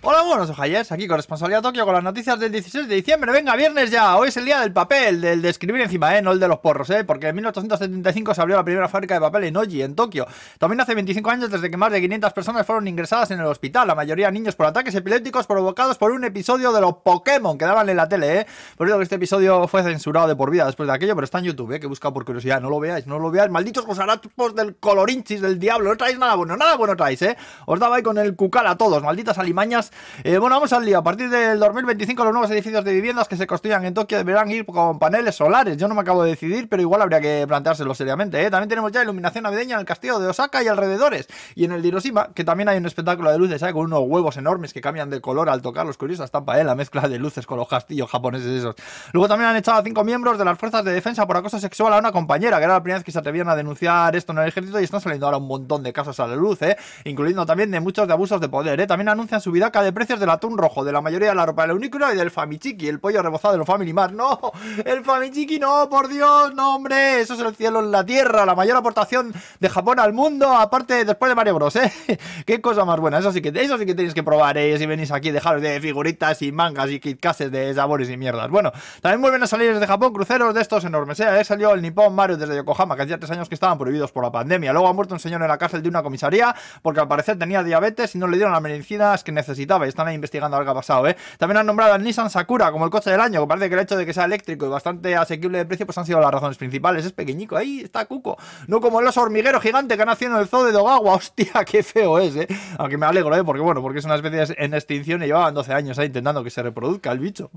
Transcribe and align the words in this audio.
Hola, 0.00 0.22
buenos 0.22 0.48
ojalles, 0.48 0.90
aquí 0.90 1.06
con 1.06 1.18
Responsabilidad 1.18 1.60
Tokio 1.60 1.84
con 1.84 1.94
las 1.94 2.02
noticias 2.02 2.40
del 2.40 2.50
16 2.50 2.88
de 2.88 2.94
diciembre. 2.94 3.30
Venga, 3.30 3.54
viernes 3.54 3.90
ya, 3.90 4.16
hoy 4.16 4.28
es 4.28 4.36
el 4.38 4.46
día 4.46 4.58
del 4.58 4.72
papel, 4.72 5.20
del 5.20 5.42
de 5.42 5.50
escribir 5.50 5.82
encima, 5.82 6.16
¿eh? 6.16 6.22
No 6.22 6.32
el 6.32 6.40
de 6.40 6.48
los 6.48 6.60
porros, 6.60 6.88
¿eh? 6.88 7.04
Porque 7.04 7.28
en 7.28 7.36
1875 7.36 8.32
se 8.32 8.40
abrió 8.40 8.56
la 8.56 8.64
primera 8.64 8.88
fábrica 8.88 9.14
de 9.14 9.20
papel 9.20 9.44
en 9.44 9.56
Oji, 9.56 9.82
en 9.82 9.94
Tokio. 9.94 10.26
También 10.58 10.80
hace 10.80 10.94
25 10.94 11.30
años 11.30 11.50
desde 11.50 11.70
que 11.70 11.76
más 11.76 11.92
de 11.92 12.00
500 12.00 12.32
personas 12.32 12.66
fueron 12.66 12.88
ingresadas 12.88 13.30
en 13.32 13.40
el 13.40 13.46
hospital, 13.46 13.86
la 13.86 13.94
mayoría 13.94 14.30
niños 14.30 14.56
por 14.56 14.66
ataques 14.66 14.94
epilépticos 14.94 15.46
provocados 15.46 15.98
por 15.98 16.10
un 16.10 16.24
episodio 16.24 16.72
de 16.72 16.80
los 16.80 16.96
Pokémon 17.04 17.58
que 17.58 17.66
daban 17.66 17.86
en 17.90 17.98
la 17.98 18.08
tele, 18.08 18.40
¿eh? 18.40 18.46
Por 18.78 18.88
eso 18.88 18.96
que 18.96 19.04
este 19.04 19.16
episodio 19.16 19.68
fue 19.68 19.82
censurado 19.82 20.26
de 20.26 20.36
por 20.36 20.50
vida 20.50 20.64
después 20.64 20.86
de 20.86 20.94
aquello, 20.94 21.14
pero 21.14 21.26
está 21.26 21.38
en 21.38 21.44
YouTube, 21.44 21.72
¿eh? 21.72 21.80
Que 21.80 21.86
busca 21.86 22.10
por 22.10 22.24
curiosidad, 22.24 22.62
no 22.62 22.70
lo 22.70 22.80
veáis, 22.80 23.06
no 23.06 23.18
lo 23.18 23.30
veáis. 23.30 23.50
Malditos 23.50 23.84
gusarapos 23.84 24.54
del 24.54 24.76
colorinchis 24.76 25.42
del 25.42 25.58
diablo, 25.58 25.90
no 25.90 25.96
traéis 25.98 26.18
nada 26.18 26.34
bueno, 26.34 26.56
nada 26.56 26.76
bueno 26.76 26.96
traéis, 26.96 27.20
¿eh? 27.20 27.36
Os 27.66 27.78
daba 27.78 27.96
ahí 27.96 28.02
con 28.02 28.16
el 28.16 28.34
cucal 28.34 28.66
a 28.66 28.78
todos, 28.78 29.02
malditas 29.02 29.36
alimañas. 29.36 29.81
Eh, 30.24 30.38
bueno, 30.38 30.56
vamos 30.56 30.72
al 30.72 30.84
lío. 30.84 30.98
A 30.98 31.02
partir 31.02 31.30
del 31.30 31.58
2025 31.58 32.24
los 32.24 32.32
nuevos 32.32 32.50
edificios 32.50 32.84
de 32.84 32.92
viviendas 32.92 33.28
que 33.28 33.36
se 33.36 33.46
construyan 33.46 33.84
en 33.84 33.94
Tokio 33.94 34.18
deberán 34.18 34.50
ir 34.50 34.64
con 34.66 34.98
paneles 34.98 35.34
solares. 35.34 35.76
Yo 35.76 35.88
no 35.88 35.94
me 35.94 36.02
acabo 36.02 36.22
de 36.22 36.30
decidir, 36.30 36.68
pero 36.68 36.82
igual 36.82 37.02
habría 37.02 37.20
que 37.20 37.44
planteárselo 37.46 37.94
seriamente. 37.94 38.44
¿eh? 38.44 38.50
También 38.50 38.68
tenemos 38.68 38.92
ya 38.92 39.02
iluminación 39.02 39.44
navideña 39.44 39.74
en 39.74 39.80
el 39.80 39.86
castillo 39.86 40.18
de 40.18 40.28
Osaka 40.28 40.62
y 40.62 40.68
alrededores. 40.68 41.28
Y 41.54 41.64
en 41.64 41.72
el 41.72 41.82
de 41.82 41.88
Hiroshima, 41.88 42.32
que 42.34 42.44
también 42.44 42.68
hay 42.68 42.78
un 42.78 42.86
espectáculo 42.86 43.30
de 43.30 43.38
luces, 43.38 43.60
¿sabes? 43.60 43.74
Con 43.74 43.86
unos 43.86 44.02
huevos 44.06 44.36
enormes 44.36 44.72
que 44.72 44.80
cambian 44.80 45.10
de 45.10 45.20
color 45.20 45.48
al 45.48 45.62
tocar 45.62 45.86
los 45.86 45.96
curiosos. 45.96 46.24
Estampa, 46.24 46.60
¿eh? 46.60 46.64
La 46.64 46.74
mezcla 46.74 47.08
de 47.08 47.18
luces 47.18 47.46
con 47.46 47.58
los 47.58 47.68
castillos 47.68 48.10
japoneses 48.10 48.48
esos. 48.48 48.74
Luego 49.12 49.28
también 49.28 49.50
han 49.50 49.56
echado 49.56 49.78
a 49.78 49.82
cinco 49.82 50.04
miembros 50.04 50.38
de 50.38 50.44
las 50.44 50.58
fuerzas 50.58 50.84
de 50.84 50.92
defensa 50.92 51.26
por 51.26 51.36
acoso 51.36 51.58
sexual 51.58 51.92
a 51.92 51.98
una 51.98 52.12
compañera, 52.12 52.58
que 52.58 52.64
era 52.64 52.74
la 52.74 52.82
primera 52.82 52.98
vez 52.98 53.04
que 53.04 53.12
se 53.12 53.18
atrevían 53.18 53.48
a 53.48 53.56
denunciar 53.56 54.14
esto 54.16 54.32
en 54.32 54.38
el 54.38 54.48
ejército 54.48 54.80
y 54.80 54.84
están 54.84 55.00
saliendo 55.00 55.26
ahora 55.26 55.38
un 55.38 55.46
montón 55.48 55.82
de 55.82 55.92
casos 55.92 56.18
a 56.20 56.26
la 56.26 56.36
luz, 56.36 56.62
¿eh? 56.62 56.76
Incluyendo 57.04 57.46
también 57.46 57.70
de 57.70 57.80
muchos 57.80 58.06
de 58.06 58.12
abusos 58.12 58.40
de 58.40 58.48
poder, 58.48 58.80
¿eh? 58.80 58.86
También 58.86 59.08
anuncian 59.08 59.40
de 59.80 59.92
precios 59.92 60.20
del 60.20 60.28
atún 60.28 60.58
rojo, 60.58 60.84
de 60.84 60.92
la 60.92 61.00
mayoría 61.00 61.30
de 61.30 61.34
la 61.34 61.46
ropa 61.46 61.62
del 61.62 61.76
unícono 61.76 62.12
y 62.12 62.16
del 62.16 62.30
Famichiki, 62.30 62.88
el 62.88 63.00
pollo 63.00 63.22
rebozado 63.22 63.52
de 63.52 63.58
los 63.58 63.66
Family 63.66 63.92
Mart. 63.92 64.12
No, 64.12 64.52
el 64.84 65.04
Famichiki 65.04 65.58
no, 65.58 65.88
por 65.88 66.08
Dios, 66.08 66.54
no, 66.54 66.76
hombre, 66.76 67.20
eso 67.20 67.34
es 67.34 67.40
el 67.40 67.54
cielo 67.54 67.80
en 67.80 67.90
la 67.90 68.04
tierra, 68.04 68.44
la 68.44 68.54
mayor 68.54 68.76
aportación 68.76 69.32
de 69.60 69.68
Japón 69.68 69.98
al 70.00 70.12
mundo, 70.12 70.52
aparte 70.52 71.04
después 71.04 71.30
de 71.30 71.34
Mario 71.34 71.54
Bros, 71.54 71.76
¿eh? 71.76 71.92
Qué 72.46 72.60
cosa 72.60 72.84
más 72.84 73.00
buena, 73.00 73.18
eso 73.18 73.32
sí 73.32 73.40
que, 73.40 73.48
eso 73.48 73.78
sí 73.78 73.86
que 73.86 73.94
tenéis 73.94 74.12
que 74.12 74.22
probar, 74.22 74.58
¿eh? 74.58 74.76
Si 74.76 74.86
venís 74.86 75.10
aquí, 75.10 75.30
dejaros 75.30 75.62
de 75.62 75.80
figuritas 75.80 76.42
y 76.42 76.52
mangas 76.52 76.90
y 76.90 77.00
kitcases 77.00 77.50
de 77.50 77.72
sabores 77.72 78.10
y 78.10 78.16
mierdas. 78.16 78.50
Bueno, 78.50 78.72
también 79.00 79.22
vuelven 79.22 79.42
a 79.42 79.46
salir 79.46 79.72
desde 79.72 79.86
Japón 79.86 80.12
cruceros 80.12 80.54
de 80.54 80.60
estos 80.60 80.84
enormes, 80.84 81.18
¿eh? 81.20 81.44
Salió 81.44 81.72
el 81.72 81.80
Nippon 81.80 82.14
Mario 82.14 82.36
desde 82.36 82.56
Yokohama, 82.56 82.96
que 82.96 83.02
hacía 83.02 83.18
tres 83.18 83.30
años 83.30 83.48
que 83.48 83.54
estaban 83.54 83.78
prohibidos 83.78 84.12
por 84.12 84.22
la 84.22 84.30
pandemia. 84.30 84.72
Luego 84.72 84.88
ha 84.88 84.92
muerto 84.92 85.14
un 85.14 85.20
señor 85.20 85.40
en 85.42 85.48
la 85.48 85.58
cárcel 85.58 85.82
de 85.82 85.88
una 85.88 86.02
comisaría 86.02 86.54
porque 86.82 87.00
al 87.00 87.08
parecer 87.08 87.38
tenía 87.38 87.62
diabetes 87.62 88.14
y 88.14 88.18
no 88.18 88.26
le 88.26 88.36
dieron 88.36 88.52
las 88.52 88.62
medicinas 88.62 89.24
que 89.24 89.32
necesitaba 89.32 89.61
y 89.62 89.88
están 89.88 90.08
ahí 90.08 90.14
investigando 90.14 90.56
algo 90.56 90.66
que 90.66 90.70
ha 90.70 90.74
pasado, 90.74 91.06
¿eh? 91.06 91.16
También 91.38 91.58
han 91.58 91.66
nombrado 91.66 91.94
al 91.94 92.02
Nissan 92.02 92.30
Sakura 92.30 92.70
como 92.72 92.84
el 92.84 92.90
coche 92.90 93.10
del 93.10 93.20
año, 93.20 93.40
que 93.40 93.46
parece 93.46 93.68
que 93.68 93.74
el 93.74 93.80
hecho 93.80 93.96
de 93.96 94.04
que 94.04 94.12
sea 94.12 94.24
eléctrico 94.24 94.66
y 94.66 94.68
bastante 94.68 95.16
asequible 95.16 95.58
de 95.58 95.64
precio, 95.64 95.86
pues 95.86 95.96
han 95.98 96.06
sido 96.06 96.20
las 96.20 96.30
razones 96.30 96.56
principales. 96.56 97.06
Es 97.06 97.12
pequeñico, 97.12 97.56
ahí 97.56 97.80
está 97.80 98.04
Cuco. 98.06 98.36
No 98.66 98.80
como 98.80 99.00
el 99.00 99.06
oso 99.06 99.22
hormiguero 99.22 99.60
gigante 99.60 99.96
que 99.96 100.02
ha 100.02 100.06
nacido 100.06 100.34
en 100.34 100.40
el 100.40 100.48
zoo 100.48 100.64
de 100.64 100.72
Dogawa. 100.72 101.14
Hostia, 101.22 101.64
qué 101.64 101.82
feo 101.82 102.18
es, 102.18 102.36
¿eh? 102.36 102.48
Aunque 102.78 102.96
me 102.96 103.06
alegro, 103.06 103.34
¿eh? 103.36 103.44
Porque 103.44 103.62
bueno, 103.62 103.80
porque 103.82 104.00
es 104.00 104.04
una 104.04 104.16
especie 104.16 104.54
en 104.58 104.74
extinción 104.74 105.22
y 105.22 105.26
llevaban 105.26 105.54
12 105.54 105.72
años 105.72 105.98
intentando 105.98 106.42
que 106.42 106.50
se 106.50 106.62
reproduzca 106.62 107.12
el 107.12 107.18
bicho. 107.18 107.50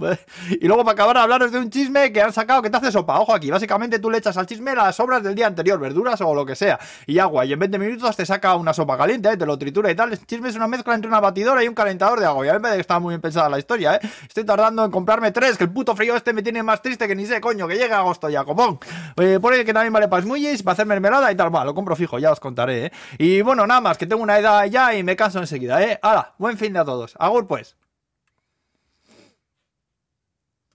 Y 0.50 0.68
luego 0.68 0.84
para 0.84 0.94
acabar, 0.94 1.18
hablaros 1.18 1.52
de 1.52 1.60
un 1.60 1.70
chisme 1.70 2.12
que 2.12 2.22
han 2.22 2.34
sacado 2.34 2.62
que 2.62 2.70
te 2.70 2.78
hace 2.78 2.92
sopa. 2.92 3.20
Ojo 3.20 3.34
aquí, 3.34 3.50
básicamente 3.50 4.00
tú 4.00 4.10
le 4.10 4.18
echas 4.20 4.38
al 4.38 4.46
chisme 4.46 4.76
las 4.76 4.96
sobras 4.96 5.24
del 5.24 5.36
día 5.36 5.48
anterior, 5.48 5.80
verduras 5.80 6.22
o 6.22 6.36
lo 6.36 6.46
que 6.46 6.56
sea, 6.56 6.80
y 7.08 7.20
agua. 7.20 7.46
Y 7.46 7.54
en 7.54 7.60
20 7.60 7.80
minutos 7.80 8.16
te 8.16 8.26
saca 8.26 8.56
una 8.56 8.74
sopa 8.74 8.98
caliente, 8.98 9.30
¿eh? 9.30 9.38
te 9.38 9.46
lo 9.46 9.58
tritura 9.58 9.90
y 9.92 9.96
tal. 9.96 10.12
El 10.12 10.26
chisme 10.26 10.50
es 10.50 10.56
una 10.56 10.68
mezcla 10.68 10.94
entre 10.94 11.08
una 11.08 11.20
batidora 11.20 11.64
y 11.64 11.68
un 11.68 11.74
calentador 11.74 11.95
de 11.98 12.26
agua. 12.26 12.46
Y 12.46 12.50
a 12.50 12.54
mí 12.54 12.60
me 12.60 12.80
estaba 12.80 13.00
muy 13.00 13.12
bien 13.12 13.22
pensada 13.22 13.50
la 13.50 13.58
historia, 13.58 13.96
¿eh? 13.96 14.00
Estoy 14.28 14.44
tardando 14.44 14.86
en 14.86 14.92
comprarme 14.92 15.32
tres, 15.32 15.58
que 15.58 15.64
el 15.64 15.72
puto 15.72 15.96
frío 15.96 16.16
este 16.16 16.34
me 16.34 16.44
tiene 16.44 16.62
más 16.64 16.82
triste 16.82 17.08
que 17.08 17.16
ni 17.16 17.26
sé, 17.26 17.42
coño, 17.42 17.68
que 17.68 17.76
llega 17.76 18.00
agosto 18.00 18.30
ya, 18.30 18.44
copón. 18.44 18.80
Eh, 19.18 19.40
por 19.42 19.54
ahí 19.54 19.66
que 19.66 19.74
también 19.74 19.94
vale 19.94 20.08
para 20.08 20.22
smoothiees, 20.22 20.64
para 20.64 20.74
hacer 20.74 20.86
mermelada 20.86 21.32
y 21.32 21.36
tal. 21.36 21.50
Bueno, 21.50 21.66
lo 21.66 21.74
compro 21.74 21.96
fijo, 21.96 22.20
ya 22.20 22.32
os 22.32 22.40
contaré, 22.40 22.86
¿eh? 22.88 22.92
Y 23.18 23.42
bueno, 23.42 23.66
nada 23.66 23.82
más, 23.82 23.98
que 23.98 24.08
tengo 24.08 24.22
una 24.22 24.38
edad 24.38 24.66
ya 24.66 24.94
y 24.94 25.04
me 25.04 25.16
canso 25.16 25.40
enseguida, 25.40 25.82
¿eh? 25.84 26.00
Hala, 26.02 26.34
buen 26.38 26.58
fin 26.58 26.74
de 26.74 26.80
a 26.80 26.86
todos. 26.86 27.16
Agur 27.20 27.48
pues. 27.48 27.76